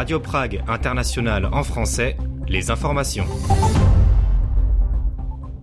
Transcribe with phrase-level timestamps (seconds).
[0.00, 2.16] Radio Prague International en français,
[2.48, 3.26] les informations.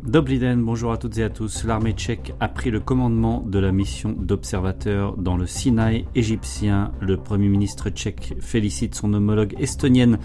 [0.03, 1.63] Dobliden, bonjour à toutes et à tous.
[1.63, 6.91] L'armée tchèque a pris le commandement de la mission d'observateur dans le Sinaï égyptien.
[7.01, 10.19] Le Premier ministre tchèque félicite son homologue estonienne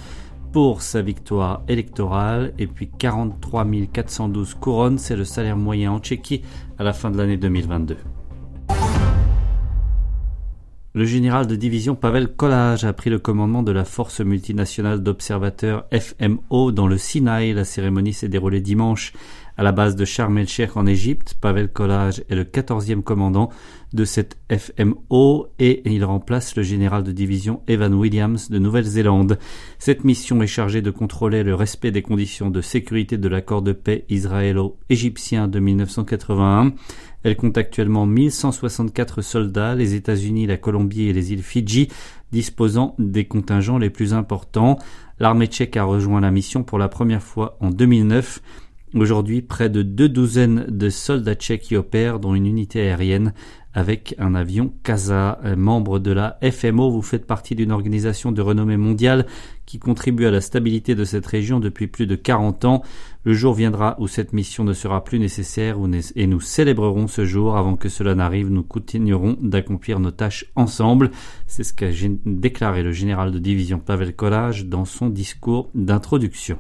[0.53, 2.53] pour sa victoire électorale.
[2.59, 6.43] Et puis 43 412 couronnes, c'est le salaire moyen en Tchéquie
[6.79, 7.97] à la fin de l'année 2022.
[10.95, 15.87] Le général de division Pavel Kolaj a pris le commandement de la force multinationale d'observateurs
[15.91, 17.55] FMO dans le Sinaï.
[17.55, 19.15] La cérémonie s'est déroulée dimanche
[19.57, 21.35] à la base de Sharm el-Sheikh en Égypte.
[21.41, 23.49] Pavel Kolaj est le 14e commandant
[23.95, 29.39] de cette FMO et il remplace le général de division Evan Williams de Nouvelle-Zélande.
[29.79, 33.73] Cette mission est chargée de contrôler le respect des conditions de sécurité de l'accord de
[33.73, 36.75] paix israélo-égyptien de 1981.
[37.25, 41.89] Elle compte actuellement 1164 soldats, les États-Unis, la Colombie et les îles Fidji
[42.33, 44.79] disposant des contingents les plus importants.
[45.21, 48.41] L'armée tchèque a rejoint la mission pour la première fois en 2009.
[48.95, 53.33] Aujourd'hui, près de deux douzaines de soldats tchèques y opèrent, dont une unité aérienne
[53.73, 55.41] avec un avion CASA.
[55.57, 59.27] Membre de la FMO, vous faites partie d'une organisation de renommée mondiale
[59.65, 62.83] qui contribue à la stabilité de cette région depuis plus de 40 ans.
[63.25, 65.79] Le jour viendra où cette mission ne sera plus nécessaire
[66.17, 67.57] et nous célébrerons ce jour.
[67.57, 71.13] Avant que cela n'arrive, nous continuerons d'accomplir nos tâches ensemble.
[71.47, 71.91] C'est ce qu'a
[72.27, 76.59] déclaré le général de division Pavel Kolaj dans son discours d'introduction.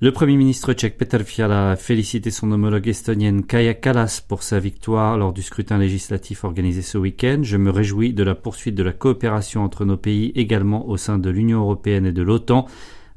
[0.00, 4.60] Le Premier ministre tchèque Petr Fiala a félicité son homologue estonienne Kaya Kallas pour sa
[4.60, 7.40] victoire lors du scrutin législatif organisé ce week-end.
[7.42, 11.18] Je me réjouis de la poursuite de la coopération entre nos pays également au sein
[11.18, 12.66] de l'Union européenne et de l'OTAN,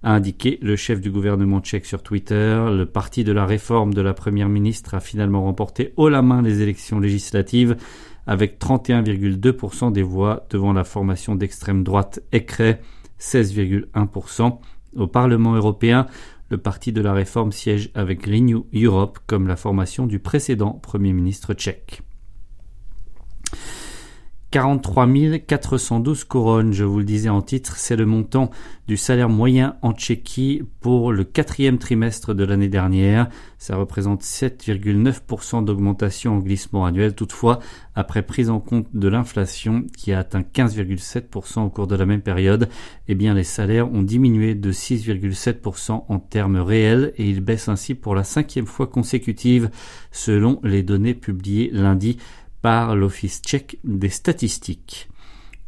[0.03, 2.65] a indiqué le chef du gouvernement tchèque sur Twitter.
[2.71, 6.41] Le parti de la réforme de la première ministre a finalement remporté haut la main
[6.41, 7.77] les élections législatives
[8.27, 12.77] avec 31,2% des voix devant la formation d'extrême droite ECRE
[13.19, 14.59] 16,1%.
[14.95, 16.07] Au Parlement européen,
[16.49, 21.13] le parti de la réforme siège avec Renew Europe comme la formation du précédent Premier
[21.13, 22.01] ministre tchèque.
[24.51, 25.07] 43
[25.47, 28.51] 412 couronnes, je vous le disais en titre, c'est le montant
[28.85, 33.29] du salaire moyen en Tchéquie pour le quatrième trimestre de l'année dernière.
[33.57, 37.15] Ça représente 7,9% d'augmentation en glissement annuel.
[37.15, 37.59] Toutefois,
[37.95, 42.21] après prise en compte de l'inflation qui a atteint 15,7% au cours de la même
[42.21, 42.67] période,
[43.07, 47.95] eh bien les salaires ont diminué de 6,7% en termes réels et ils baissent ainsi
[47.95, 49.69] pour la cinquième fois consécutive
[50.11, 52.17] selon les données publiées lundi
[52.61, 55.09] par l'Office tchèque des statistiques.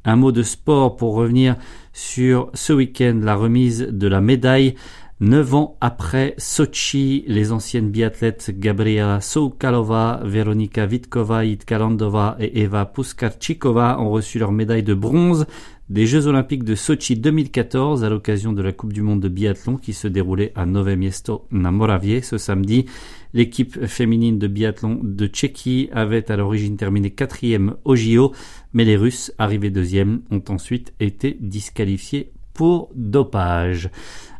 [0.05, 1.55] Un mot de sport pour revenir
[1.93, 4.75] sur ce week-end, la remise de la médaille.
[5.19, 14.01] Neuf ans après Sochi, les anciennes biathlètes Gabriela Soukalova, Veronika Vitkova, Itkalandova et Eva Puskarchikova
[14.01, 15.45] ont reçu leur médaille de bronze
[15.87, 19.77] des Jeux Olympiques de Sochi 2014 à l'occasion de la Coupe du Monde de biathlon
[19.77, 22.87] qui se déroulait à Nové Miesto na Moravie ce samedi.
[23.33, 28.31] L'équipe féminine de biathlon de Tchéquie avait à l'origine terminé quatrième au JO,
[28.73, 33.89] mais les Russes, arrivés deuxième, ont ensuite été disqualifiés pour dopage.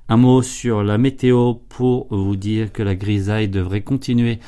[0.10, 4.40] Un mot sur la météo pour vous dire que la grisaille devrait continuer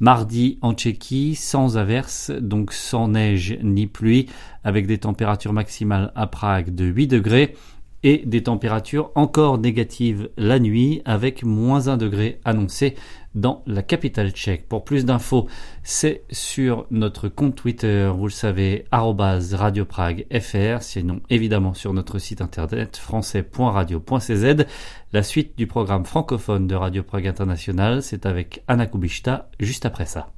[0.00, 4.26] mardi en Tchéquie sans averse, donc sans neige ni pluie,
[4.62, 7.54] avec des températures maximales à Prague de 8 degrés
[8.02, 12.94] et des températures encore négatives la nuit avec moins 1 degré annoncé
[13.34, 14.68] dans la capitale tchèque.
[14.68, 15.46] Pour plus d'infos,
[15.82, 22.96] c'est sur notre compte Twitter, vous le savez, radioprague.fr, sinon évidemment sur notre site internet
[22.96, 24.64] français.radio.cz.
[25.12, 30.06] La suite du programme francophone de Radio Prague International, c'est avec Anna Kubishta juste après
[30.06, 30.32] ça.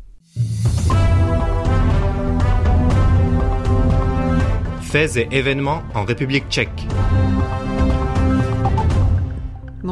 [4.83, 6.87] Faits et événements en République tchèque.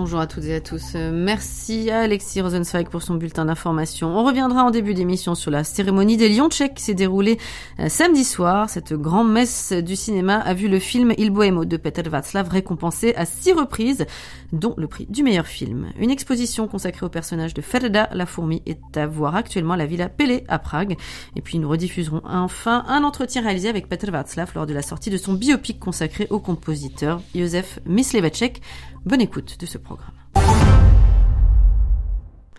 [0.00, 0.92] Bonjour à toutes et à tous.
[0.94, 4.16] Euh, merci à Alexis Rosenzweig pour son bulletin d'information.
[4.16, 7.36] On reviendra en début d'émission sur la cérémonie des Lions tchèques qui s'est déroulée
[7.80, 8.70] euh, samedi soir.
[8.70, 13.12] Cette grande messe du cinéma a vu le film Il Bohémo de Peter Václav récompensé
[13.16, 14.06] à six reprises,
[14.52, 15.88] dont le prix du meilleur film.
[15.98, 19.86] Une exposition consacrée au personnage de Ferda la fourmi est à voir actuellement à la
[19.86, 20.96] Villa Pelé à Prague.
[21.36, 25.10] Et puis nous rediffuserons enfin un entretien réalisé avec Peter Václav lors de la sortie
[25.10, 28.62] de son biopic consacré au compositeur Józef Mysliveček.
[29.04, 30.12] Bonne écoute de ce programme.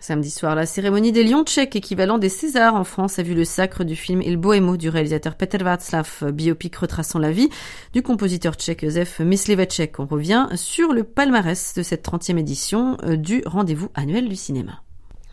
[0.02, 3.44] Samedi soir, la cérémonie des Lions tchèques, équivalent des Césars en France, a vu le
[3.44, 7.50] sacre du film Il Bohémo du réalisateur Peter Václav, biopic retraçant la vie
[7.92, 10.00] du compositeur tchèque Josef Mysliveček.
[10.00, 14.80] On revient sur le palmarès de cette 30e édition euh, du rendez-vous annuel du cinéma.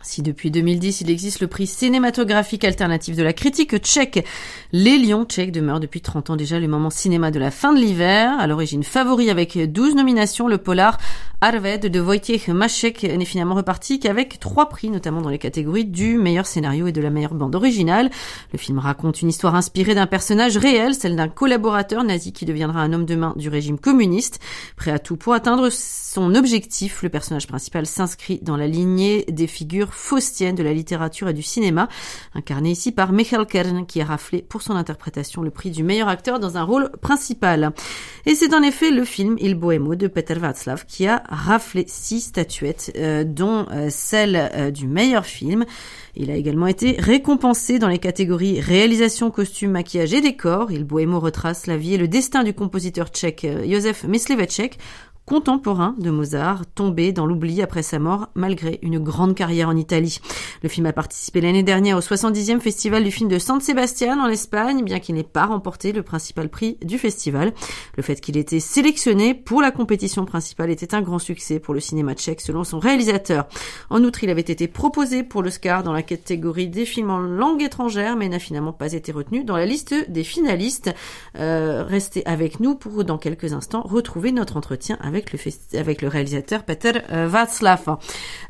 [0.08, 4.24] Si depuis 2010 il existe le prix cinématographique alternatif de la critique tchèque,
[4.72, 7.78] Les Lions tchèques demeurent depuis 30 ans déjà le moment cinéma de la fin de
[7.78, 8.32] l'hiver.
[8.40, 10.96] À l'origine favori avec 12 nominations, le polar
[11.40, 16.18] Arved de Wojciech Maszek n'est finalement reparti qu'avec trois prix, notamment dans les catégories du
[16.18, 18.10] meilleur scénario et de la meilleure bande originale.
[18.52, 22.80] Le film raconte une histoire inspirée d'un personnage réel, celle d'un collaborateur nazi qui deviendra
[22.80, 24.40] un homme de main du régime communiste.
[24.74, 29.46] Prêt à tout pour atteindre son objectif, le personnage principal s'inscrit dans la lignée des
[29.46, 31.88] figures faustienne de la littérature et du cinéma,
[32.34, 36.08] incarné ici par Michael Kern, qui a raflé pour son interprétation le prix du meilleur
[36.08, 37.72] acteur dans un rôle principal.
[38.24, 42.20] Et c'est en effet le film Il Bohemo de Peter Václav qui a raflé six
[42.20, 45.64] statuettes, euh, dont euh, celle euh, du meilleur film.
[46.14, 50.72] Il a également été récompensé dans les catégories réalisation, costume, maquillage et décor.
[50.72, 54.78] Il Bohemo retrace la vie et le destin du compositeur tchèque Josef Mysliveček,
[55.28, 60.20] contemporain de Mozart, tombé dans l'oubli après sa mort malgré une grande carrière en Italie.
[60.62, 64.28] Le film a participé l'année dernière au 70e festival du film de San Sebastian en
[64.28, 67.52] Espagne, bien qu'il n'ait pas remporté le principal prix du festival.
[67.98, 71.74] Le fait qu'il ait été sélectionné pour la compétition principale était un grand succès pour
[71.74, 73.48] le cinéma tchèque selon son réalisateur.
[73.90, 77.60] En outre, il avait été proposé pour l'Oscar dans la catégorie des films en langue
[77.60, 80.90] étrangère, mais n'a finalement pas été retenu dans la liste des finalistes.
[81.36, 85.17] Euh, restez avec nous pour dans quelques instants retrouver notre entretien avec
[85.74, 87.98] avec le, réalisateur Peter euh, Václav.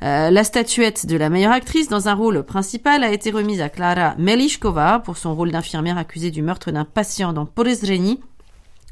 [0.03, 3.69] Euh, la statuette de la meilleure actrice dans un rôle principal a été remise à
[3.69, 8.21] Klara Melishkova pour son rôle d'infirmière accusée du meurtre d'un patient dans Porezreni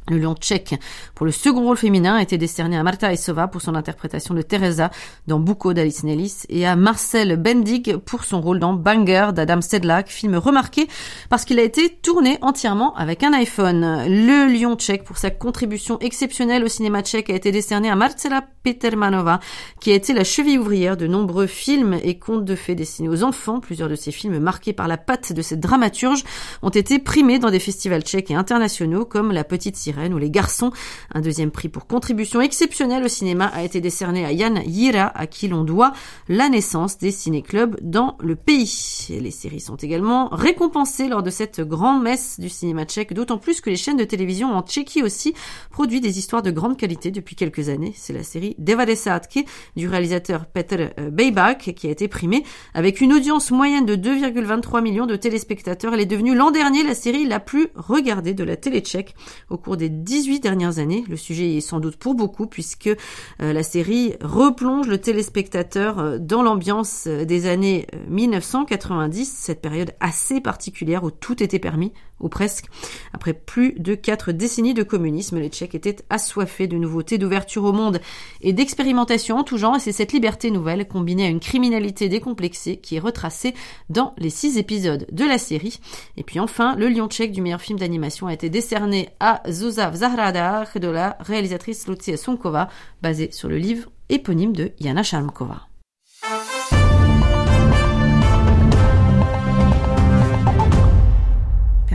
[0.08, 0.74] le lion tchèque
[1.14, 4.42] pour le second rôle féminin a été décerné à Marta Isova pour son interprétation de
[4.42, 4.90] Teresa
[5.26, 10.08] dans Bucco d'Alice Nellis et à Marcel Bendig pour son rôle dans Banger d'Adam Sedlak,
[10.08, 10.86] film remarqué
[11.28, 14.04] parce qu'il a été tourné entièrement avec un iPhone.
[14.06, 18.44] Le lion tchèque pour sa contribution exceptionnelle au cinéma tchèque a été décerné à Marcela
[18.62, 19.40] Petermanova
[19.80, 23.24] qui a été la cheville ouvrière de nombreux films et contes de fées destinés aux
[23.24, 23.58] enfants.
[23.60, 26.22] Plusieurs de ces films marqués par la patte de cette dramaturge
[26.62, 30.30] ont été primés dans des festivals tchèques et internationaux comme La Petite Sirène ou Les
[30.30, 30.72] Garçons.
[31.14, 35.26] Un deuxième prix pour contribution exceptionnelle au cinéma a été décerné à Yann Yira, à
[35.26, 35.92] qui l'on doit
[36.28, 39.08] la naissance des ciné-clubs dans le pays.
[39.08, 43.60] les séries sont également récompensées lors de cette grande messe du cinéma tchèque, d'autant plus
[43.60, 45.34] que les chaînes de télévision en Tchéquie aussi
[45.70, 47.92] produisent des histoires de grande qualité depuis quelques années.
[47.96, 49.46] C'est la série Devadesatke
[49.76, 52.44] du réalisateur Peter euh, Beybak qui a été primée
[52.74, 55.94] avec une audience moyenne de 2,23 millions de téléspectateurs.
[55.94, 59.14] Elle est devenue l'an dernier la série la plus regardée de la télé tchèque
[59.48, 61.04] au cours des 18 dernières années.
[61.08, 66.18] Le sujet est sans doute pour beaucoup puisque euh, la série replonge le téléspectateur euh,
[66.18, 72.28] dans l'ambiance euh, des années 1990, cette période assez particulière où tout était permis, ou
[72.28, 72.66] presque.
[73.12, 77.72] Après plus de quatre décennies de communisme, les Tchèques étaient assoiffés de nouveautés, d'ouverture au
[77.72, 78.00] monde
[78.40, 82.78] et d'expérimentation en tout genre, et c'est cette liberté nouvelle combinée à une criminalité décomplexée
[82.78, 83.54] qui est retracée
[83.90, 85.80] dans les six épisodes de la série.
[86.16, 89.94] Et puis enfin, le lion tchèque du meilleur film d'animation a été décerné à Zuzav
[89.96, 92.68] Zahradar de la réalisatrice Lucia Sonkova,
[93.02, 95.66] basé sur le livre éponyme de Yana Sharmkova.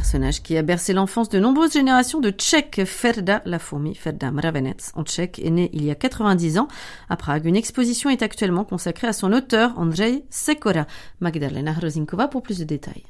[0.02, 2.86] Personnage qui a bercé l'enfance de nombreuses générations de Tchèques.
[2.86, 6.68] Ferda, la fourmi, Ferda Mravenec, en tchèque, est né il y a 90 ans
[7.08, 7.46] à Prague.
[7.46, 10.88] Une exposition est actuellement consacrée à son auteur, Andrzej Sekora.
[11.20, 13.04] Magdalena Hrozinkova pour plus de détails.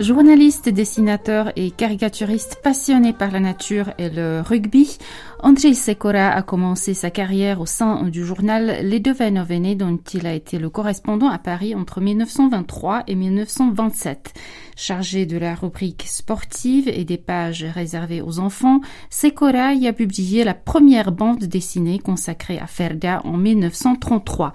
[0.00, 4.96] Journaliste, dessinateur et caricaturiste passionné par la nature et le rugby,
[5.42, 10.32] Andrzej Sekora a commencé sa carrière au sein du journal Les Devenovene dont il a
[10.32, 14.32] été le correspondant à Paris entre 1923 et 1927.
[14.74, 18.80] Chargé de la rubrique sportive et des pages réservées aux enfants,
[19.10, 24.54] Sekora y a publié la première bande dessinée consacrée à Ferda en 1933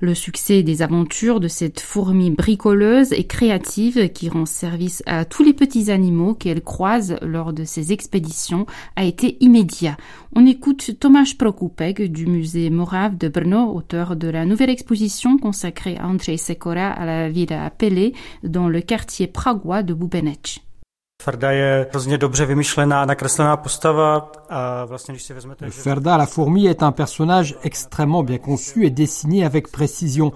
[0.00, 5.44] le succès des aventures de cette fourmi bricoleuse et créative qui rend service à tous
[5.44, 8.66] les petits animaux qu'elle croise lors de ses expéditions
[8.96, 9.96] a été immédiat.
[10.34, 15.96] On écoute Tomasz Prokupek du musée Morave de Brno, auteur de la nouvelle exposition consacrée
[15.98, 20.62] à Andrzej Sekora à la ville Pelé dans le quartier pragois de Bubenec.
[25.70, 30.32] Ferda la fourmi est un personnage extrêmement bien conçu et dessiné avec précision.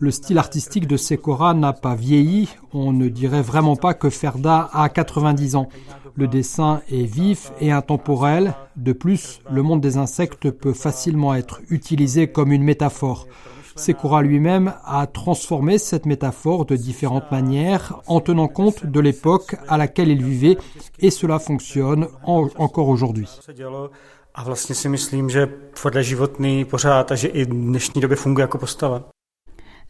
[0.00, 4.68] Le style artistique de Sekora n'a pas vieilli, on ne dirait vraiment pas que Ferda
[4.72, 5.68] a 90 ans.
[6.16, 8.54] Le dessin est vif et intemporel.
[8.76, 13.28] De plus, le monde des insectes peut facilement être utilisé comme une métaphore.
[13.76, 19.76] Sekura lui-même a transformé cette métaphore de différentes manières en tenant compte de l'époque à
[19.76, 20.58] laquelle il vivait
[21.00, 23.28] et cela fonctionne encore aujourd'hui.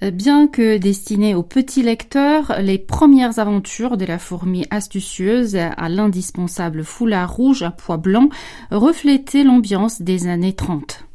[0.02, 5.88] Euh, bien que destinées aux petits lecteurs, les premières aventures de la fourmi astucieuse à
[5.88, 8.28] l'indispensable foulard rouge à pois blanc
[8.70, 11.06] reflétaient l'ambiance des années 30.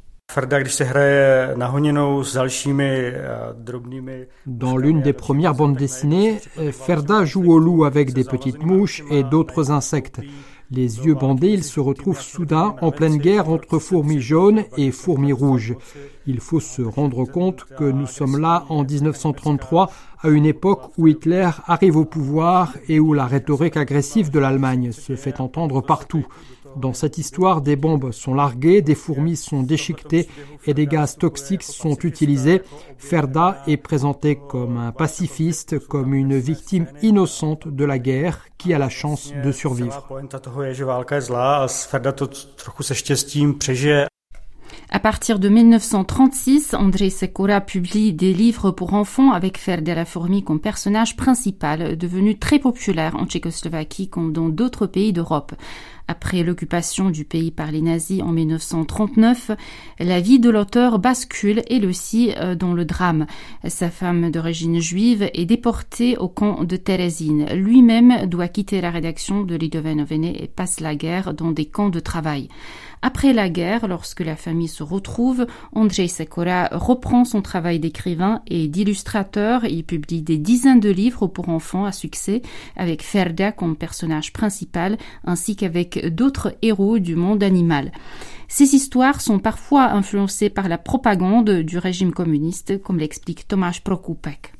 [4.45, 6.37] Dans l'une des premières bandes dessinées,
[6.71, 10.21] Ferda joue au loup avec des petites mouches et d'autres insectes.
[10.71, 15.33] Les yeux bandés, il se retrouve soudain en pleine guerre entre fourmis jaunes et fourmis
[15.33, 15.75] rouges.
[16.27, 21.07] Il faut se rendre compte que nous sommes là en 1933, à une époque où
[21.07, 26.27] Hitler arrive au pouvoir et où la rhétorique agressive de l'Allemagne se fait entendre partout.
[26.75, 30.27] Dans cette histoire, des bombes sont larguées, des fourmis sont déchiquetées
[30.65, 32.61] et des gaz toxiques sont utilisés.
[32.97, 38.77] Ferda est présenté comme un pacifiste, comme une victime innocente de la guerre qui a
[38.77, 40.07] la chance de survivre.
[44.91, 50.43] À partir de 1936, André Secora publie des livres pour enfants avec Ferda la fourmi
[50.43, 55.53] comme personnage principal, devenu très populaire en Tchécoslovaquie comme dans d'autres pays d'Europe.
[56.09, 59.51] Après l'occupation du pays par les nazis en 1939,
[59.99, 63.27] la vie de l'auteur bascule elle aussi euh, dans le drame.
[63.67, 67.45] Sa femme d'origine juive est déportée au camp de Terezin.
[67.53, 71.99] Lui-même doit quitter la rédaction de Lidoven et passe la guerre dans des camps de
[71.99, 72.49] travail.
[73.01, 78.67] Après la guerre, lorsque la famille se retrouve, Andrzej Sekora reprend son travail d'écrivain et
[78.67, 79.63] d'illustrateur.
[79.63, 82.41] Il publie des dizaines de livres pour enfants à succès,
[82.75, 87.93] avec Ferda comme personnage principal, ainsi qu'avec d'autres héros du monde animal.
[88.49, 94.53] Ces histoires sont parfois influencées par la propagande du régime communiste, comme l'explique Tomáš Prokupek.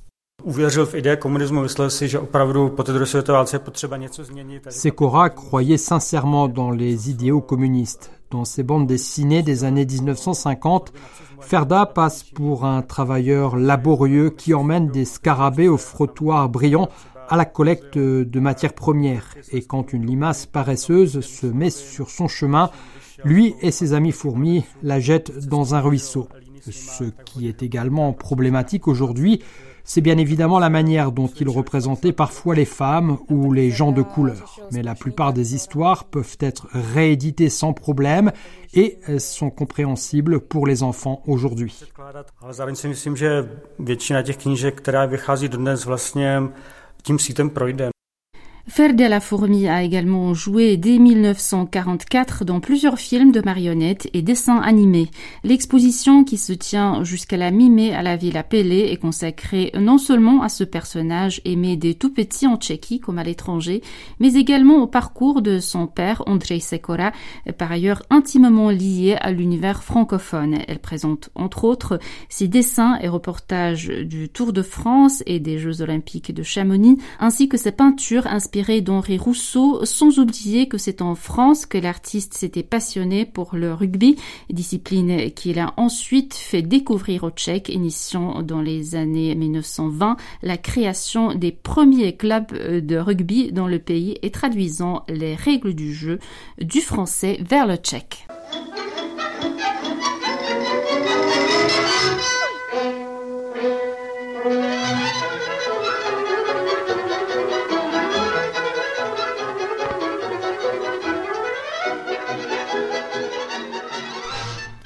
[4.70, 8.12] Sekora croyait sincèrement dans les idéaux communistes.
[8.32, 10.94] Dans ses bandes dessinées des années 1950,
[11.42, 16.90] Ferda passe pour un travailleur laborieux qui emmène des scarabées au frottoir brillant
[17.28, 19.36] à la collecte de matières premières.
[19.52, 22.70] Et quand une limace paresseuse se met sur son chemin,
[23.24, 26.28] lui et ses amis fourmis la jettent dans un ruisseau.
[26.70, 29.42] Ce qui est également problématique aujourd'hui,
[29.84, 34.02] c'est bien évidemment la manière dont il représentait parfois les femmes ou les gens de
[34.02, 34.60] couleur.
[34.72, 38.32] Mais la plupart des histoires peuvent être rééditées sans problème
[38.74, 41.84] et sont compréhensibles pour les enfants aujourd'hui.
[48.70, 54.60] Ferde la fourmi a également joué dès 1944 dans plusieurs films de marionnettes et dessins
[54.60, 55.10] animés.
[55.44, 60.44] L'exposition qui se tient jusqu'à la mi-mai à la Villa Pelé est consacrée non seulement
[60.44, 63.82] à ce personnage aimé des tout petits en Tchéquie comme à l'étranger,
[64.20, 67.12] mais également au parcours de son père Andrzej Sekora,
[67.58, 70.60] par ailleurs intimement lié à l'univers francophone.
[70.68, 71.98] Elle présente entre autres
[72.30, 77.50] ses dessins et reportages du Tour de France et des Jeux olympiques de Chamonix, ainsi
[77.50, 82.64] que ses peintures inspirées d'Henri Rousseau, sans oublier que c'est en France que l'artiste s'était
[82.64, 84.18] passionné pour le rugby,
[84.50, 91.34] discipline qu'il a ensuite fait découvrir aux Tchèques, initiant dans les années 1920 la création
[91.34, 96.20] des premiers clubs de rugby dans le pays et traduisant les règles du jeu
[96.62, 98.28] du français vers le tchèque.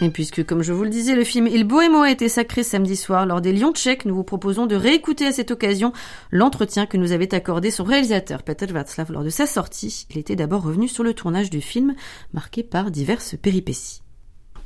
[0.04, 2.98] Et puisque, comme je vous le disais, le film Il Bohémo a été sacré samedi
[2.98, 5.94] soir lors des Lions tchèques, nous vous proposons de réécouter à cette occasion
[6.30, 10.06] l'entretien que nous avait accordé son réalisateur Peter Václav lors de sa sortie.
[10.10, 11.96] Il était d'abord revenu sur le tournage du film,
[12.34, 14.02] marqué par diverses péripéties.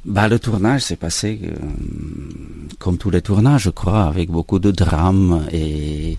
[0.05, 1.55] Bah, le tournage s'est passé euh,
[2.79, 6.17] comme tous les tournages, je crois, avec beaucoup de drames et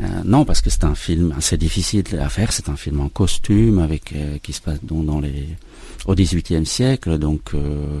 [0.00, 2.52] euh, non, parce que c'est un film assez difficile à faire.
[2.52, 5.46] C'est un film en costume avec euh, qui se passe donc dans les
[6.06, 7.18] au XVIIIe siècle.
[7.18, 7.98] Donc, euh,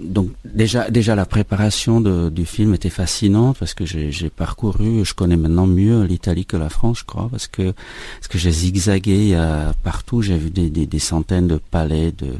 [0.00, 5.14] donc déjà, déjà la préparation de, du film était fascinante parce que j'ai parcouru, je
[5.14, 9.30] connais maintenant mieux l'Italie que la France, je crois, parce que parce que j'ai zigzagué
[9.32, 12.34] euh, partout, j'ai vu des, des, centaines de palais, de,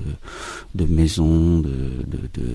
[0.75, 2.47] de maisons, de, de,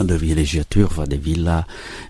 [0.00, 1.64] de villégiatures, des villas,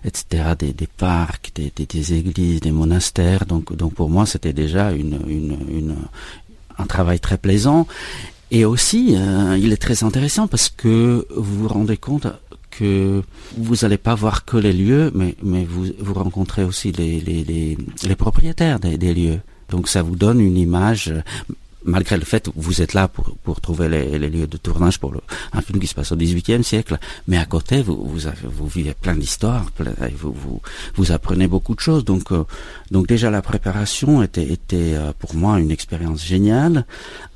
[0.05, 3.45] etc., des, des parcs, des, des, églises, des monastères.
[3.47, 5.95] Donc, donc pour moi, c'était déjà une, une,
[6.77, 7.87] un travail très plaisant.
[8.53, 12.27] Et aussi, euh, il est très intéressant parce que vous vous rendez compte
[12.69, 13.23] que
[13.57, 19.39] vous n'allez pas voir que les lieux, mais, vous, rencontrez aussi les, propriétaires des, lieux.
[19.69, 21.11] Donc ça vous donne une image
[21.85, 25.13] malgré le fait que vous êtes là pour, trouver les, lieux de tournage pour
[25.51, 29.65] un film qui se passe au XVIIIe siècle, mais à côté vous vivez plein d'histoires,
[30.95, 32.05] vous, apprenez beaucoup de choses.
[32.05, 32.43] Donc euh,
[32.91, 36.85] déjà la préparation était était euh, pour moi une expérience géniale.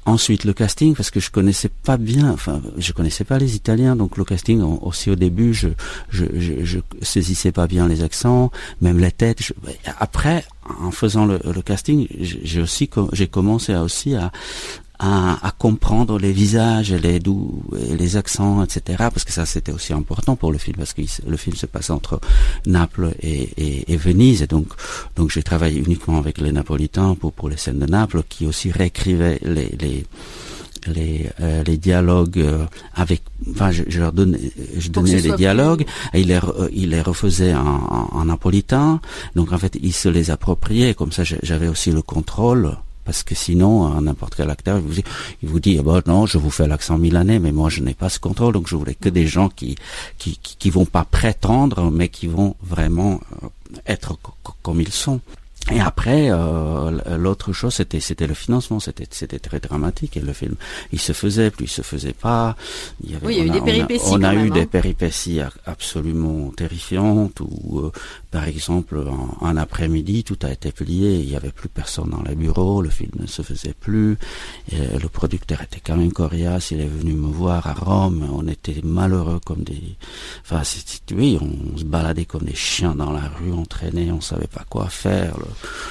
[0.08, 3.98] Ensuite le casting parce que je connaissais pas bien, enfin je connaissais pas les Italiens,
[3.98, 5.68] donc le casting aussi au début je
[6.10, 6.24] je,
[6.64, 8.50] je, saisissais pas bien les accents,
[8.80, 9.44] même les têtes.
[9.44, 9.52] Je,
[10.00, 10.46] après
[10.82, 14.32] en faisant le, le casting, j'ai aussi j'ai commencé à aussi à,
[15.00, 18.98] à, à, comprendre les visages, les doux, les accents, etc.
[18.98, 21.90] Parce que ça, c'était aussi important pour le film, parce que le film se passe
[21.90, 22.20] entre
[22.66, 24.42] Naples et, et, et Venise.
[24.42, 24.68] Et donc,
[25.16, 28.72] donc j'ai travaillé uniquement avec les Napolitains pour, pour les scènes de Naples, qui aussi
[28.72, 30.06] réécrivaient les, les
[30.88, 34.40] les, euh, les dialogues euh, avec enfin je, je, leur donnais
[34.78, 36.40] je donnais les dialogues et il les
[36.72, 39.02] il les refaisait en, en, napolitain
[39.36, 42.78] donc en fait il se les appropriait comme ça j'avais aussi le contrôle
[43.08, 45.04] parce que sinon n'importe quel acteur il vous dit,
[45.42, 47.96] il vous dit ah bah, non je vous fais l'accent milanais mais moi je n'ai
[47.96, 49.76] pas ce contrôle donc je voulais que des gens qui
[50.20, 53.48] qui, qui, qui vont pas prétendre mais qui vont vraiment euh,
[53.88, 54.20] être
[54.62, 55.20] comme ils sont
[55.70, 60.16] et après, euh, l'autre chose, c'était c'était le financement, c'était c'était très dramatique.
[60.16, 60.56] Et le film,
[60.94, 62.56] il se faisait, puis il se faisait pas.
[63.04, 64.06] Il y avait, oui, il y a eu des péripéties.
[64.10, 64.66] On a, eu des hein.
[64.72, 67.42] péripéties absolument terrifiantes.
[67.42, 67.92] Où, euh,
[68.38, 69.04] par exemple,
[69.42, 71.22] un après-midi, tout a été plié.
[71.22, 72.84] Il y avait plus personne dans les bureaux.
[72.84, 74.16] Le film ne se faisait plus.
[74.72, 76.70] Et le producteur était quand même coriace.
[76.70, 78.30] Il est venu me voir à Rome.
[78.32, 79.82] On était malheureux comme des.
[80.44, 80.62] Enfin,
[81.16, 83.52] oui, on se baladait comme des chiens dans la rue.
[83.52, 85.34] On traînait, on savait pas quoi faire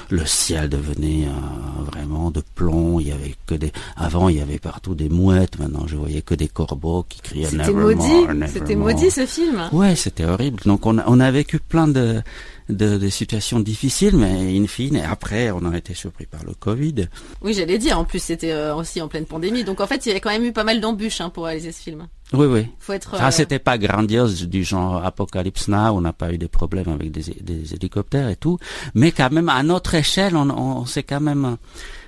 [0.09, 3.01] le ciel devenait euh, vraiment de plomb.
[3.01, 3.73] Il y avait que des.
[3.97, 5.59] Avant, il y avait partout des mouettes.
[5.59, 8.27] Maintenant, je voyais que des corbeaux qui criaient C'était maudit.
[8.47, 9.69] C'était maudit ce film.
[9.73, 10.61] Ouais, c'était horrible.
[10.65, 12.23] Donc, on a, on a vécu plein de
[12.69, 17.09] de, de, situations difficiles, mais in fine, après, on a été surpris par le Covid.
[17.43, 19.65] Oui, j'allais dire, en plus, c'était euh, aussi en pleine pandémie.
[19.65, 21.73] Donc, en fait, il y avait quand même eu pas mal d'embûches hein, pour réaliser
[21.73, 22.09] ce film.
[22.33, 22.67] Oui, oui.
[22.81, 23.15] Faut être.
[23.19, 25.93] Ah, c'était pas grandiose du genre Apocalypse Now.
[25.97, 28.59] On n'a pas eu des problèmes avec des, des, hélicoptères et tout,
[28.95, 31.57] mais quand même à notre échelle, on, on s'est quand même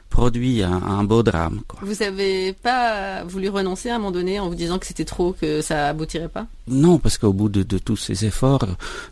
[0.09, 1.61] produit un, beau drame.
[1.67, 1.81] Quoi.
[1.83, 5.33] Vous avez pas voulu renoncer à un moment donné en vous disant que c'était trop,
[5.33, 6.47] que ça aboutirait pas?
[6.67, 8.67] Non, parce qu'au bout de, tous ces efforts,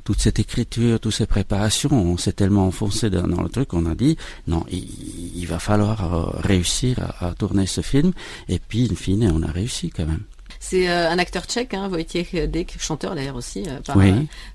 [0.05, 3.95] toute cette écriture, toutes ces préparations, on s'est tellement enfoncé dans, le truc qu'on a
[3.95, 8.13] dit non, il, va falloir euh, réussir à, tourner ce film.
[8.49, 10.23] Et puis, in fine, on a réussi quand même.
[10.59, 13.97] C'est euh, un acteur tchèque, hein, Wojciech Dek, chanteur d'ailleurs aussi, euh, par,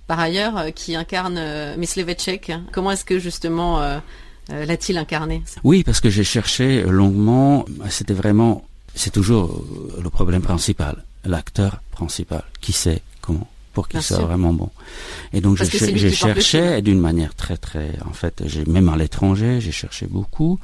[0.07, 1.39] par, ailleurs, qui incarne
[1.77, 2.51] Mysleveček.
[2.71, 3.79] Comment est-ce que justement
[4.49, 7.65] l'a-t-il incarné Oui, parce que j'ai cherché longuement.
[7.89, 12.43] C'était vraiment, c'est toujours euh, le problème principal, l'acteur principal.
[12.59, 14.69] Qui sait comment pour qu'il soit vraiment bon.
[15.33, 19.71] Et donc j'ai cherché d'une manière très très, en fait, j'ai même à l'étranger, j'ai
[19.71, 20.59] cherché beaucoup.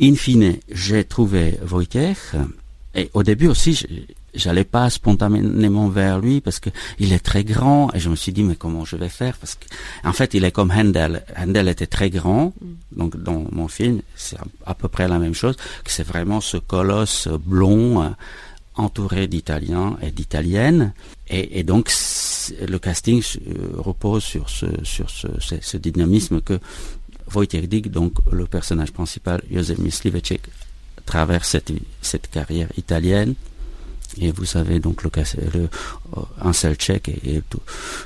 [0.00, 2.18] In fine, j'ai trouvé Wojciech.
[2.94, 3.86] Et au début aussi,
[4.34, 8.32] j'allais pas spontanément vers lui parce que il est très grand et je me suis
[8.32, 9.36] dit mais comment je vais faire?
[9.38, 9.66] Parce que
[10.04, 11.24] en fait il est comme Handel.
[11.36, 12.52] Handel était très grand.
[12.60, 12.98] Mm.
[12.98, 16.56] donc dans mon film c'est à peu près la même chose que c'est vraiment ce
[16.56, 18.08] colosse blond euh,
[18.76, 20.92] entouré d'Italiens et d'Italiennes.
[21.28, 21.90] Et, et, donc
[22.60, 26.58] le casting euh, repose sur ce sur ce, ce, dynamisme que
[27.34, 30.42] Wojciech Dig donc le personnage principal Josef Mysliveček
[31.06, 33.34] traverse cette, cette carrière italienne
[34.20, 35.10] et vous avez donc le,
[35.54, 37.42] le euh, un seul tchèque et,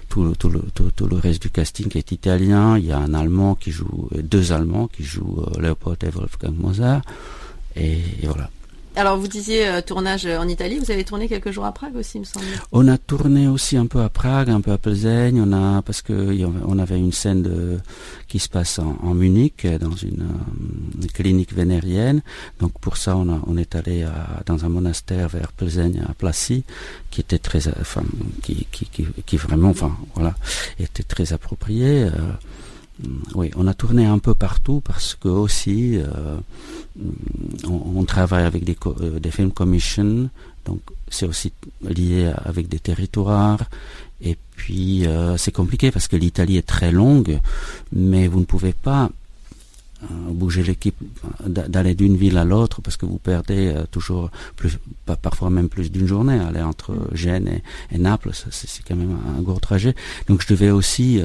[0.08, 2.78] tout, le, reste du casting est italien.
[2.78, 6.54] Il y a un allemand qui joue, deux allemands qui jouent euh, Leopold et Wolfgang
[6.56, 7.02] Mozart.
[7.76, 8.50] et voilà.
[8.98, 12.16] Alors vous disiez euh, tournage en Italie, vous avez tourné quelques jours à Prague aussi,
[12.16, 12.46] il me semble.
[12.72, 16.02] On a tourné aussi un peu à Prague, un peu à Plzeň, on a parce
[16.02, 17.80] que on avait une scène
[18.26, 22.22] qui se passe en, Munich dans une, euh, clinique vénérienne.
[22.58, 26.64] Donc pour ça on, est allé à, dans un monastère vers Plzeň à Placy
[27.12, 28.02] qui était très enfin
[28.42, 30.34] qui, vraiment enfin voilà
[30.80, 32.02] était très approprié.
[32.02, 32.10] Euh,
[33.34, 36.36] oui, on a tourné un peu partout parce que aussi euh,
[37.68, 40.30] on, travaille avec des, euh, des film commission,
[40.64, 43.60] donc c'est aussi lié avec des territoires.
[44.20, 47.38] Et puis euh, c'est compliqué parce que l'Italie est très longue,
[47.92, 49.10] mais vous ne pouvez pas
[50.30, 50.94] bouger l'équipe,
[51.44, 54.78] d'aller d'une ville à l'autre parce que vous perdez toujours plus,
[55.22, 56.38] parfois même plus d'une journée.
[56.38, 59.96] Aller entre Gênes et, Naples, c'est quand même un, gros trajet.
[60.28, 61.20] Donc je devais aussi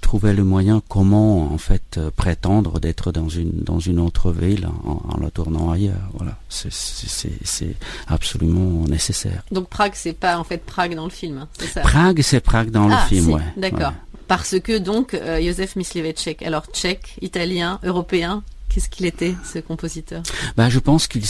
[0.00, 5.00] trouver le moyen comment en fait prétendre d'être dans une dans une autre ville en,
[5.08, 6.08] en la tournant ailleurs.
[6.14, 7.76] Voilà, c'est
[8.08, 9.42] absolument nécessaire.
[9.52, 11.80] Donc Prague, c'est pas en fait Prague dans le film, hein, c'est ça?
[11.82, 13.42] Prague, c'est Prague dans le Ah, film, ouais.
[13.56, 13.80] D'accord.
[13.90, 14.18] ouais.
[14.26, 20.22] Parce que donc euh, Josef Mysliveček, alors tchèque, italien, européen, qu'est-ce qu'il était ce compositeur?
[20.56, 21.22] Ben, je pense qu'il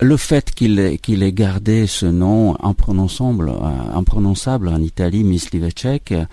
[0.00, 6.12] le fait qu'il ait, qu'il ait gardé ce nom imprononçable, euh, imprononçable en Italie, Mysliveček,
[6.12, 6.24] euh,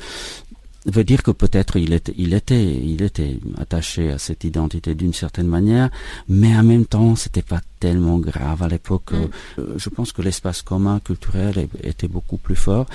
[0.88, 5.13] veut dire que peut-être il était, il était, il était attaché à cette identité d'une
[5.13, 5.89] certaine manière,
[6.28, 9.12] mais en même temps, c'était pas tellement grave à l'époque.
[9.12, 9.30] Mm.
[9.60, 12.86] Euh, Je pense que l'espace commun culturel était beaucoup plus fort.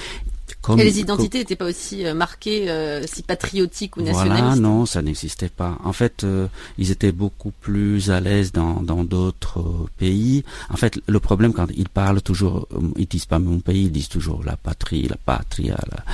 [0.62, 4.56] Comme- Et les identités n'étaient pas aussi euh, marquées, euh, si patriotiques ou nationalistes voilà,
[4.56, 5.76] non, ça n'existait pas.
[5.84, 6.46] En fait, euh,
[6.78, 9.62] ils étaient beaucoup plus à l'aise dans dans d'autres
[9.98, 10.44] pays.
[10.70, 14.08] En fait, le problème quand ils parlent toujours, ils disent pas mon pays, ils disent
[14.08, 15.76] toujours la patrie, la patria.
[15.90, 16.04] la-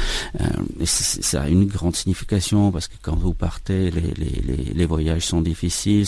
[0.42, 4.86] euh, ça a une grande signification parce que quand vous partez, les les les, les
[4.86, 6.06] voyages sont difficiles.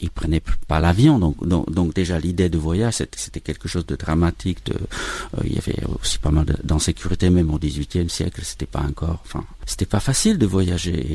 [0.00, 4.70] Ils prenaient pas l'avion, donc donc, déjà l'idée de voyage, c'était quelque chose de dramatique.
[4.70, 9.20] Euh, il y avait aussi pas mal d'insécurité, même au XVIIIe siècle, c'était pas encore,
[9.24, 11.06] enfin, c'était pas facile de voyager.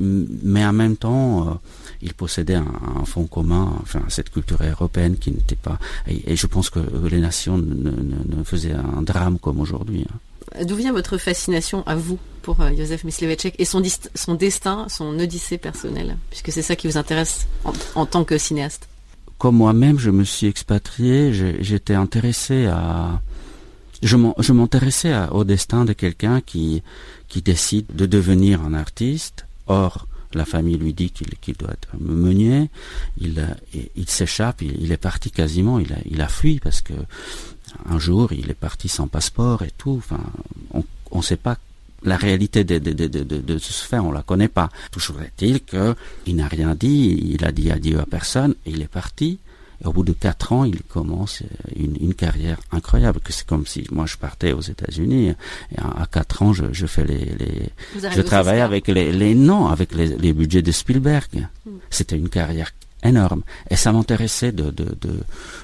[0.00, 1.54] Mais en même temps, euh,
[2.02, 5.78] il possédait un, fond commun, enfin, cette culture européenne qui n'était pas.
[6.06, 10.06] Et, je pense que les nations ne faisaient un drame comme aujourd'hui.
[10.08, 10.31] hein.
[10.64, 13.80] D'où vient votre fascination à vous pour euh, Josef Mysliveček et son,
[14.34, 17.46] destin, son odyssée personnelle, puisque c'est ça qui vous intéresse
[17.94, 18.88] en, tant que cinéaste?
[19.38, 23.20] Comme moi-même, je me suis expatrié, j'étais intéressé à,
[24.02, 26.82] je m'intéressais au destin de quelqu'un qui
[27.44, 29.46] décide de devenir un artiste.
[29.66, 32.70] Or, la famille lui dit qu'il doit être meunier.
[33.20, 36.94] Il s'échappe, il, est parti quasiment, il a fui parce que
[37.86, 39.96] un jour il est parti sans passeport et tout.
[39.98, 40.20] Enfin,
[40.72, 41.58] on on sait pas
[42.04, 44.70] la réalité de, de, de, ce fait, on la connaît pas.
[44.90, 45.94] Toujours est-il que
[46.26, 49.38] il n'a rien dit, il a dit adieu à personne, et il est parti.
[49.82, 51.42] Et au bout de quatre ans, il commence
[51.76, 53.20] une, une carrière incroyable.
[53.20, 55.36] Que c'est comme si moi je partais aux États-Unis et
[55.78, 59.94] à, à quatre ans je, je fais les, je travaille avec les, les non avec
[59.94, 61.48] les, les budgets de Spielberg.
[61.90, 62.70] C'était une carrière
[63.02, 64.96] énorme et ça m'intéressait de, de,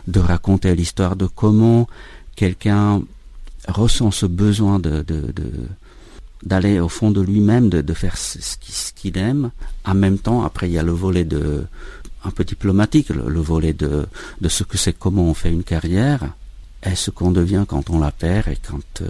[0.06, 1.88] de, raconter l'histoire de comment
[2.36, 3.02] quelqu'un
[3.66, 4.80] ressent ce besoin
[6.42, 8.56] d'aller au fond de lui-même, de, faire ce
[8.94, 9.50] qu'il aime.
[9.84, 11.64] En même temps, après, il y a le volet de
[12.24, 14.06] un peu diplomatique, le, le volet de,
[14.48, 16.32] ce que c'est, comment on fait une carrière,
[16.84, 19.06] et ce qu'on devient quand on la perd, euh,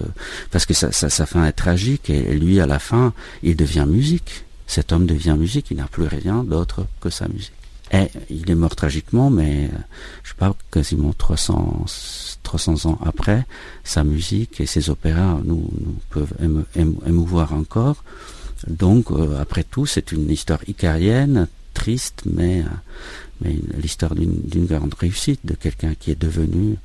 [0.50, 3.12] parce que sa fin est tragique, et lui, à la fin,
[3.42, 4.44] il devient musique.
[4.66, 7.52] Cet homme devient musique, il n'a plus rien d'autre que sa musique.
[7.92, 9.78] Et il est mort tragiquement, mais euh,
[10.22, 11.86] je parle quasiment 300,
[12.42, 13.46] 300 ans après,
[13.82, 15.70] sa musique et ses opéras nous,
[16.10, 16.34] peuvent
[17.06, 18.04] émouvoir encore.
[18.66, 22.64] Donc, euh, après tout, c'est une histoire icarienne, triste, mais, euh,
[23.40, 26.76] mais l'histoire d'une grande réussite, de quelqu'un qui est devenu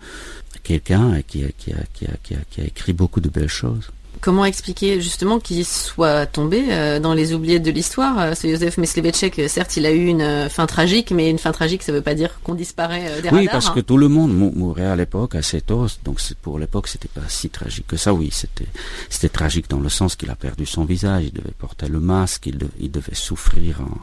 [0.62, 3.90] quelqu'un et qui a écrit beaucoup de belles choses.
[4.24, 8.78] Comment expliquer justement qu'il soit tombé euh, dans les oubliettes de l'histoire euh, Ce Josef
[8.78, 11.92] Mysliveček, euh, certes, il a eu une euh, fin tragique, mais une fin tragique, ça
[11.92, 13.74] veut pas dire qu'on disparaît des Oui, parce hein.
[13.76, 17.28] que tout le monde mou- mourait à l'époque assez tôt, donc pour l'époque c'était pas
[17.28, 18.14] si tragique que ça.
[18.14, 18.68] Oui, c'était
[19.10, 22.46] c'était tragique dans le sens qu'il a perdu son visage, il devait porter le masque,
[22.46, 23.98] il, de- il devait souffrir hein,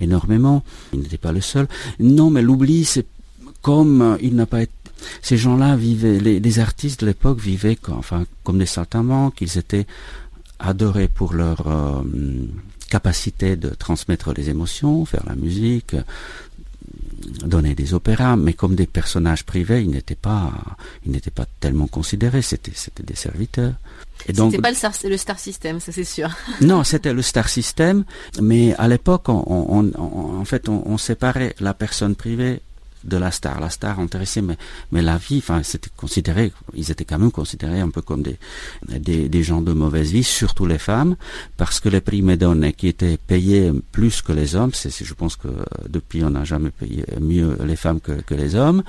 [0.00, 0.64] énormément.
[0.92, 1.68] Il n'était pas le seul.
[2.00, 3.06] Non, mais l'oubli, c'est
[3.62, 4.72] comme il n'a pas été.
[5.22, 9.58] Ces gens-là vivaient, les, les artistes de l'époque vivaient comme, enfin, comme des saltimbanques, ils
[9.58, 9.86] étaient
[10.58, 12.02] adorés pour leur euh,
[12.90, 15.94] capacité de transmettre les émotions, faire la musique,
[17.44, 20.52] donner des opéras, mais comme des personnages privés, ils n'étaient pas,
[21.04, 22.42] ils n'étaient pas tellement considérés.
[22.42, 23.74] C'était, c'était des serviteurs.
[24.26, 26.30] Et donc, C'était pas le star, le star system, ça c'est sûr.
[26.60, 28.04] non, c'était le star system,
[28.40, 32.60] mais à l'époque, on, on, on- en fait, on, on séparait la personne privée
[33.04, 33.60] de la star.
[33.60, 34.56] La star intéressait, mais,
[34.92, 39.42] mais la vie, enfin, c'était considéré, ils étaient quand même considérés un peu comme des,
[39.42, 41.16] gens de mauvaise vie, surtout les femmes,
[41.56, 45.36] parce que les prime donne qui étaient payés plus que les hommes, c'est, je pense
[45.36, 48.82] que euh, depuis on n'a jamais payé mieux les femmes que, les hommes.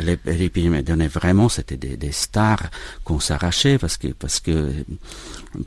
[0.00, 2.68] Les, les donne vraiment, c'était des, des stars
[3.04, 4.72] qu'on s'arrachait parce que, parce que,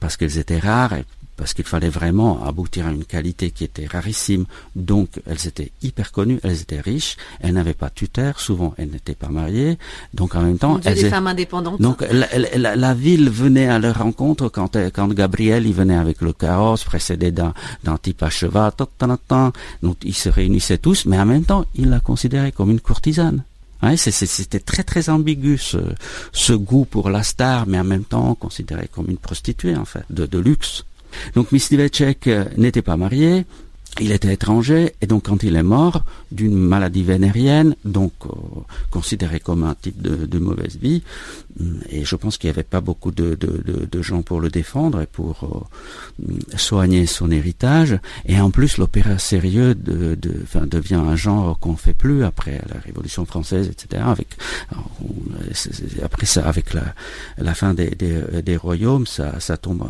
[0.02, 0.98] parce qu'elles étaient rares
[1.38, 4.46] parce qu'il fallait vraiment aboutir à une qualité qui était rarissime.
[4.76, 8.90] Donc, elles étaient hyper connues, elles étaient riches, elles n'avaient pas de tuteur, souvent elles
[8.90, 9.78] n'étaient pas mariées.
[10.14, 11.80] Donc, en même temps, elles des étaient- femmes indépendantes.
[11.80, 15.96] donc la, la- la ville venait à leur rencontre quand, euh, quand Gabriel il venait
[15.96, 18.72] avec le carrosse précédé d'un, d'un type à cheval.
[18.76, 18.90] toc.
[19.84, 23.44] Donc ils se réunissaient tous, mais en même temps il la considérait comme une courtisane.
[23.84, 25.78] Ouais, c'était très très ambigu ce,
[26.32, 30.04] ce goût pour la star, mais en même temps considéré comme une prostituée en fait,
[30.10, 30.84] de, de luxe.
[31.36, 33.46] Donc Mysliveček n'était pas marié,
[34.00, 38.30] il était étranger et donc quand il est mort d'une maladie vénérienne, donc euh,
[38.92, 41.04] considéré comme un type de, mauvaise vie,
[41.60, 43.38] mm, et je pense qu'il n'y avait pas beaucoup de,
[44.02, 45.68] gens pour le défendre et pour
[46.22, 48.00] euh, soigner son héritage.
[48.26, 53.68] Et en plus, l'opéra sérieux devient un genre qu'on fait plus après la Révolution française,
[53.68, 54.04] etc.
[54.06, 54.28] Avec
[56.04, 59.84] après ça, avec la, fin des, des, royaumes, ça, ça tombe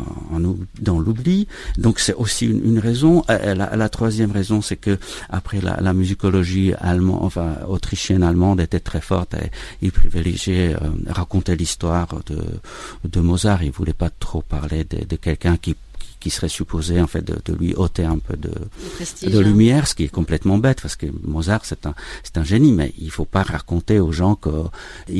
[0.80, 1.48] dans l'oubli.
[1.76, 3.24] Donc c'est aussi une, raison.
[3.28, 4.96] La, la troisième raison, c'est que
[5.28, 9.50] après la, la musicologie allemande, enfin autrichienne allemande était très forte, et
[9.82, 12.40] il privilégiait euh, raconter l'histoire de,
[13.14, 13.64] de Mozart.
[13.64, 15.74] Il voulait pas trop parler de, de quelqu'un qui
[16.20, 19.42] qui serait supposé en fait de, de, lui ôter un peu de, de hein.
[19.48, 22.92] lumière, ce qui est complètement bête parce que Mozart c'est un c'est un génie, mais
[22.98, 24.68] il faut pas raconter aux gens qu'ils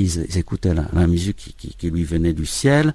[0.04, 2.94] ils écoutaient la, la musique qui, qui, qui, lui venait du ciel.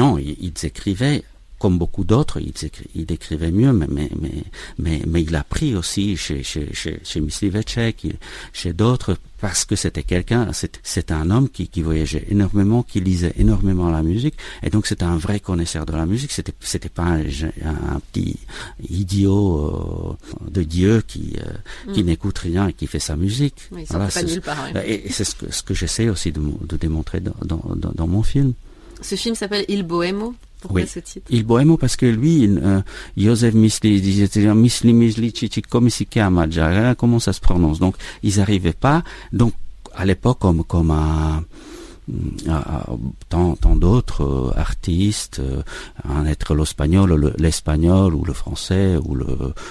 [0.00, 1.22] Non, ils, ils écrivaient
[1.58, 2.52] comme beaucoup d'autres, il,
[2.94, 4.10] il, écrivait mieux, mais, mais,
[4.78, 7.52] mais, mais, il a pris aussi chez, chez, chez, chez
[8.52, 13.34] chez d'autres, parce que c'était quelqu'un, c'est un homme qui, qui voyageait énormément, qui lisait
[13.38, 17.02] énormément la musique, et donc c'était un vrai connaisseur de la musique, c'était c'était pas
[17.04, 17.22] un,
[17.64, 18.36] un, petit
[18.88, 22.06] idiot euh, de Dieu qui, euh, qui mm.
[22.06, 23.68] n'écoute rien et qui fait sa musique.
[23.90, 24.08] voilà,
[24.86, 28.22] Et, c'est ce que, ce que j'essaie aussi de, de démontrer dans, dans, dans mon
[28.22, 28.54] film.
[29.00, 31.26] Ce film s'appelle Il Bohemo pourquoi ce titre?
[31.30, 32.80] Il Bohemo parce que lui, euh,
[33.16, 35.32] Joseph Misli disait Misli Misli
[36.58, 37.78] hein, comment ça se prononce?
[37.78, 39.02] Donc ils n'arrivaient pas.
[39.32, 39.52] Donc
[39.94, 41.42] à l'époque comme comme à,
[43.28, 45.62] tant, tant d'autres euh, artistes, euh,
[46.08, 49.26] un être l'espagnol, l'espagnol ou le français ou le,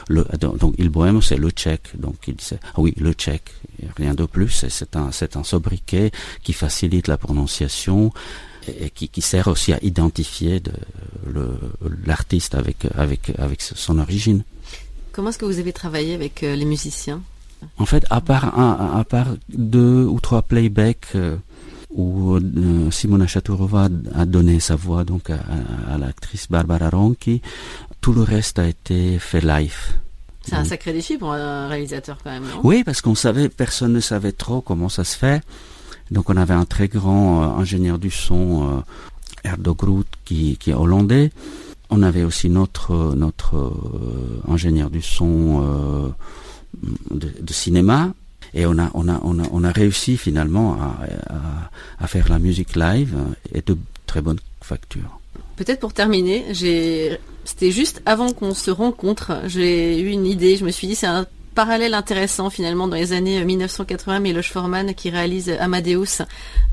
[0.08, 1.90] le donc il bohème c'est le tchèque.
[1.98, 3.54] Donc il disait ah oui le tchèque,
[3.96, 4.66] rien de plus.
[4.70, 6.12] C'est un c'est un sobriquet
[6.44, 8.12] qui facilite la prononciation
[8.68, 10.62] et qui, qui, sert aussi à identifier
[12.06, 14.44] l'artiste avec, avec, avec son origine.
[15.12, 17.22] Comment est-ce que vous avez travaillé avec euh, les musiciens?
[17.78, 21.38] En fait, à part, un, à part deux ou trois playbacks euh,
[21.90, 25.40] où euh, Simona Chaturova a donné sa voix donc à,
[25.92, 27.42] à, l'actrice Barbara Ronchi,
[28.02, 29.94] tout le reste a été fait live.
[30.44, 32.62] C'est un sacré défi pour un réalisateur quand même, non?
[32.64, 35.42] Oui, parce qu'on savait, personne ne savait trop comment ça se fait.
[36.12, 38.84] Donc on avait un très grand euh, ingénieur du son,
[39.46, 41.32] euh, qui, est hollandais.
[41.90, 46.14] On avait aussi notre notre euh, ingénieur du son
[47.12, 48.14] de, cinéma.
[48.54, 50.78] Et on a, réussi finalement
[52.00, 53.16] à, faire la musique live
[53.54, 55.20] et de très bonne facture.
[55.56, 60.58] Peut-être pour terminer, c'était juste avant qu'on se rencontre, j'ai eu une idée.
[60.58, 61.26] Je me suis dit c'est un
[61.58, 66.22] parallèle intéressant finalement dans les années 1980, Miloš Forman qui réalise Amadeus,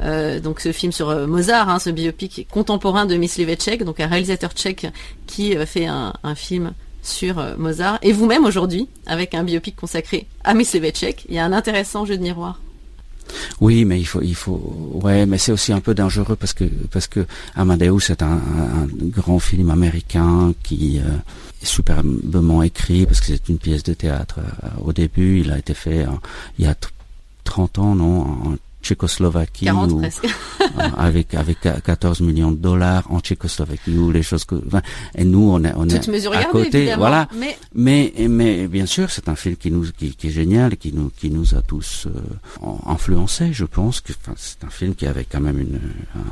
[0.02, 4.08] euh, donc ce film sur euh, Mozart, hein, ce biopic contemporain de Mysliveček, donc un
[4.08, 4.86] réalisateur tchèque
[5.26, 10.52] qui euh, fait un, film sur Mozart, et vous-même aujourd'hui avec un biopic consacré à
[10.52, 11.24] Mysliveček.
[11.30, 12.60] Il y a un intéressant jeu de miroir.
[13.60, 17.06] Oui, mais il faut, il faut, mais c'est aussi un peu dangereux parce que parce
[17.06, 18.40] que Amadeus est un,
[19.02, 21.16] grand film américain qui euh,
[21.62, 24.40] est superbement écrit parce que c'est une pièce de théâtre.
[24.40, 26.06] Euh, au début, il a été fait
[26.58, 26.74] il y a
[27.44, 30.02] 30 ans, non, Tchécoslovaquie ou,
[30.96, 34.56] avec avec 14 millions de dollars en Tchécoslovaquie ou les choses que
[35.14, 37.28] et nous on est on est à côté voilà.
[37.34, 40.76] mais mais mais bien sûr c'est un film qui nous qui, qui, est génial et
[40.76, 45.06] qui nous qui nous a tous euh, influencés je pense que c'est un film qui
[45.06, 45.80] avait quand même une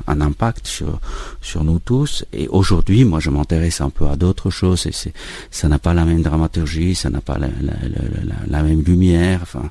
[0.07, 1.01] un, impact sur
[1.41, 2.25] sur nous tous.
[2.33, 5.15] Et aujourd'hui moi je m'intéresse un peu à d'autres choses et c'est
[5.51, 9.41] ça n'a pas la même dramaturgie ça n'a pas la, la, la, la même lumière
[9.43, 9.71] enfin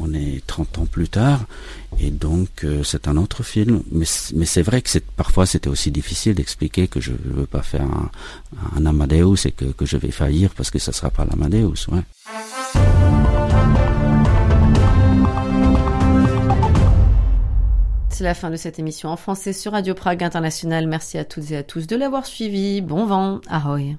[0.00, 1.44] on est 30 ans plus tard
[2.00, 6.34] et donc euh, c'est un autre film mais, c'est vrai que parfois c'était aussi difficile
[6.34, 8.10] d'expliquer que je ne veux pas faire un,
[8.76, 11.86] un Amadeus et que, je vais faillir parce que ça sera pas l'Amadeus.
[18.16, 20.86] C'est la fin de cette émission en français sur Radio Prague International.
[20.86, 22.80] Merci à toutes et à tous de l'avoir suivi.
[22.80, 23.42] Bon vent.
[23.46, 23.98] Ahoy.